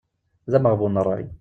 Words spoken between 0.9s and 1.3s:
n ṛṛay.